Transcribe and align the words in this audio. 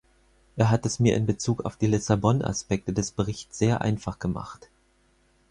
Er 0.55 0.71
hat 0.71 0.87
es 0.87 0.99
mir 0.99 1.15
in 1.15 1.27
Bezug 1.27 1.63
auf 1.63 1.75
die 1.77 1.85
Lissabon-Aspekte 1.85 2.91
des 2.91 3.11
Berichts 3.11 3.59
sehr 3.59 3.81
einfach 3.81 4.17
gemacht. 4.17 4.67